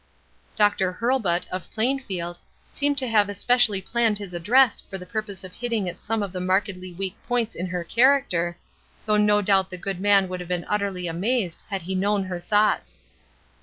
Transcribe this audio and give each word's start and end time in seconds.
Dr. 0.55 0.91
Hurlbut, 0.93 1.47
of 1.51 1.69
Plainfield, 1.69 2.39
seemed 2.71 2.97
to 2.97 3.07
have 3.07 3.29
especially 3.29 3.83
planned 3.83 4.17
his 4.17 4.33
address 4.33 4.81
for 4.81 4.97
the 4.97 5.05
purpose 5.05 5.43
of 5.43 5.53
hitting 5.53 5.87
at 5.87 6.03
some 6.03 6.23
of 6.23 6.31
the 6.33 6.41
markedly 6.41 6.91
weak 6.91 7.15
points 7.27 7.53
in 7.53 7.67
her 7.67 7.83
character, 7.83 8.57
though 9.05 9.17
no 9.17 9.43
doubt 9.43 9.69
the 9.69 9.77
good 9.77 9.99
man 9.99 10.27
would 10.27 10.39
have 10.39 10.49
been 10.49 10.65
utterly 10.67 11.05
amazed 11.05 11.61
had 11.69 11.83
he 11.83 11.93
known 11.93 12.23
her 12.23 12.39
thoughts. 12.39 13.01